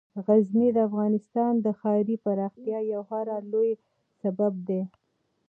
غزني 0.25 0.69
د 0.73 0.77
افغانستان 0.89 1.51
د 1.59 1.67
ښاري 1.79 2.15
پراختیا 2.25 2.79
یو 2.93 3.01
خورا 3.07 3.37
لوی 3.51 3.71
سبب 4.21 4.53
دی. 4.67 4.81